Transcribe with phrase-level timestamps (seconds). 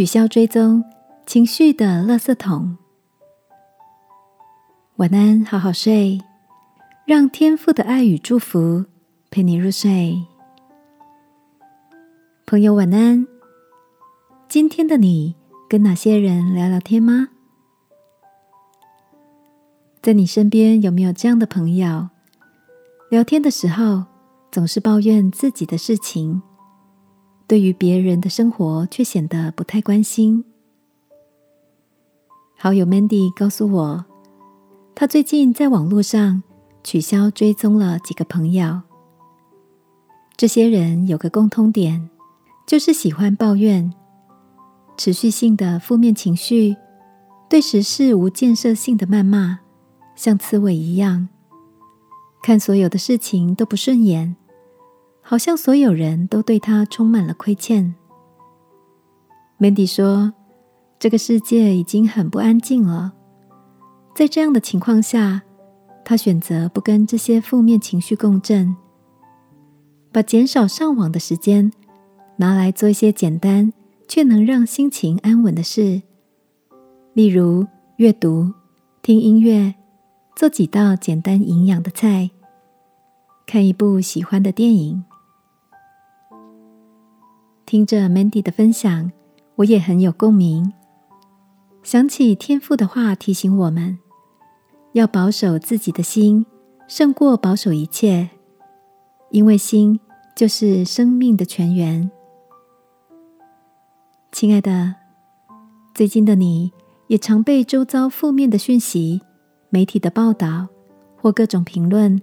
[0.00, 0.82] 取消追踪
[1.26, 2.78] 情绪的垃圾桶。
[4.96, 6.18] 晚安，好好睡，
[7.04, 8.86] 让天赋的爱与祝福
[9.30, 10.18] 陪你入睡。
[12.46, 13.26] 朋友，晚安。
[14.48, 15.36] 今天的你
[15.68, 17.28] 跟哪些人聊聊天吗？
[20.00, 22.08] 在你身边有没有这样的朋友？
[23.10, 24.06] 聊天的时候
[24.50, 26.40] 总是抱怨自己的事情，
[27.50, 30.44] 对于别人的生活却显得不太关心。
[32.56, 34.04] 好友 Mandy 告诉我，
[34.94, 36.44] 他最近在网络上
[36.84, 38.82] 取消追踪了几个朋友。
[40.36, 42.08] 这些人有个共通点，
[42.68, 43.92] 就是喜欢抱怨，
[44.96, 46.76] 持续性的负面情绪，
[47.48, 49.58] 对时事无建设性的谩骂。
[50.14, 51.28] 像刺猬一样，
[52.44, 54.36] 看所有的事情都不顺眼，
[55.30, 57.94] 好像所有人都对他充满了亏欠。
[59.60, 60.34] Mandy 说
[60.98, 63.12] ：“这个世界已经很不安静了，
[64.12, 65.42] 在这样的情况下，
[66.04, 68.74] 他选择不跟这些负面情绪共振，
[70.10, 71.70] 把减少上网的时间
[72.38, 73.72] 拿来做一些简单
[74.08, 76.02] 却能让心情安稳的事，
[77.12, 77.64] 例如
[77.98, 78.52] 阅读、
[79.00, 79.76] 听音乐。”
[80.34, 82.30] 做几道简单营养的菜，
[83.46, 85.04] 看一部喜欢的电影，
[87.70, 89.12] 听着 Mandy 的分享，
[89.54, 90.72] 我也很有共鸣。
[91.84, 93.96] 想起天父的话，提醒我们
[94.94, 96.44] 要保守自己的心，
[96.88, 98.28] 胜过保守一切，
[99.30, 100.00] 因为心
[100.34, 102.10] 就是生命的泉源。
[104.32, 104.96] 亲爱的，
[105.94, 106.72] 最近的你
[107.06, 109.20] 也常被周遭负面的讯息。
[109.68, 110.66] 媒体的报道
[111.16, 112.20] 或各种评论，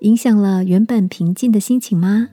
[0.00, 2.30] 影响了原本平静的心情吗？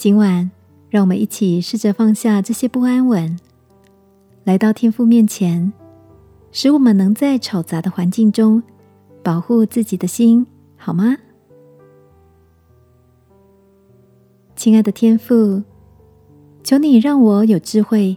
[0.00, 0.50] 今晚，
[0.88, 3.38] 让我们一起试着放下这些不安稳，
[4.44, 5.70] 来到天父面前，
[6.50, 8.62] 使我们能在吵杂的环境中
[9.22, 10.46] 保护自己的心，
[10.78, 11.18] 好吗？
[14.56, 15.62] 亲爱的天父，
[16.64, 18.16] 求你让我有智慧，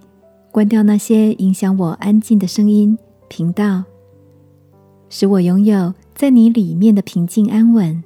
[0.53, 3.83] 关掉那些影响我安静的声音频道。
[5.09, 8.01] 使我拥有在你里面的平静安稳。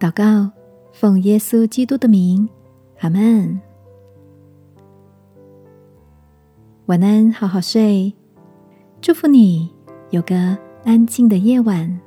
[0.00, 0.50] 祷告，
[0.98, 2.48] 奉耶稣基督的名，
[3.00, 3.60] 阿门。
[6.86, 8.14] 晚安，好好睡。
[9.02, 9.70] 祝福你
[10.08, 12.00] 有个安静的夜晚。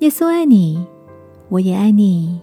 [0.00, 0.86] 耶稣爱你，
[1.48, 2.42] 我也爱你。